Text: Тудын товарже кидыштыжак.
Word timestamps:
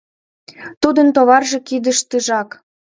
Тудын 0.81 1.07
товарже 1.15 1.59
кидыштыжак. 1.67 2.49